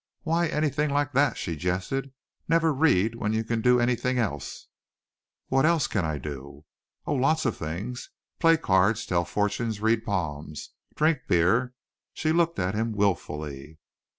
"Why 0.23 0.47
anything 0.47 0.89
like 0.89 1.11
that?" 1.11 1.37
she 1.37 1.55
jested. 1.55 2.11
"Never 2.47 2.73
read 2.73 3.13
when 3.13 3.33
you 3.33 3.43
can 3.43 3.61
do 3.61 3.79
anything 3.79 4.17
else." 4.17 4.65
"What 5.49 5.63
else 5.63 5.85
can 5.85 6.03
I 6.05 6.17
do?" 6.17 6.65
"Oh, 7.05 7.13
lots 7.13 7.45
of 7.45 7.55
things. 7.55 8.09
Play 8.39 8.57
cards, 8.57 9.05
tell 9.05 9.25
fortunes, 9.25 9.79
read 9.79 10.03
palms, 10.03 10.71
drink 10.95 11.19
beer" 11.27 11.75
She 12.15 12.31
looked 12.31 12.57
at 12.57 12.73
him 12.73 12.93
wilfully. 12.93 13.77